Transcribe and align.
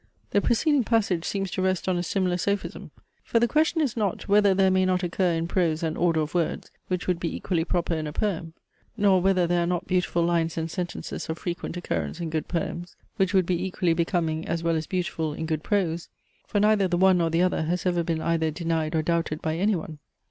The 0.31 0.41
preceding 0.41 0.83
passage 0.83 1.25
seems 1.25 1.51
to 1.51 1.61
rest 1.61 1.87
on 1.87 1.95
a 1.95 2.01
similar 2.01 2.37
sophism. 2.37 2.89
For 3.23 3.39
the 3.39 3.47
question 3.47 3.81
is 3.81 3.95
not, 3.95 4.27
whether 4.27 4.55
there 4.55 4.71
may 4.71 4.83
not 4.83 5.03
occur 5.03 5.33
in 5.33 5.47
prose 5.47 5.83
an 5.83 5.95
order 5.95 6.21
of 6.21 6.33
words, 6.33 6.71
which 6.87 7.05
would 7.05 7.19
be 7.19 7.35
equally 7.35 7.63
proper 7.63 7.93
in 7.93 8.07
a 8.07 8.11
poem; 8.11 8.55
nor 8.97 9.21
whether 9.21 9.45
there 9.45 9.61
are 9.61 9.67
not 9.67 9.85
beautiful 9.85 10.23
lines 10.23 10.57
and 10.57 10.71
sentences 10.71 11.29
of 11.29 11.37
frequent 11.37 11.77
occurrence 11.77 12.19
in 12.19 12.31
good 12.31 12.47
poems, 12.47 12.95
which 13.17 13.35
would 13.35 13.45
be 13.45 13.63
equally 13.63 13.93
becoming 13.93 14.47
as 14.47 14.63
well 14.63 14.75
as 14.75 14.87
beautiful 14.87 15.33
in 15.33 15.45
good 15.45 15.61
prose; 15.61 16.09
for 16.47 16.59
neither 16.59 16.87
the 16.87 16.97
one 16.97 17.19
nor 17.19 17.29
the 17.29 17.43
other 17.43 17.61
has 17.65 17.85
ever 17.85 18.01
been 18.01 18.21
either 18.21 18.49
denied 18.49 18.95
or 18.95 19.03
doubted 19.03 19.39
by 19.39 19.55
any 19.55 19.75
one. 19.75 19.99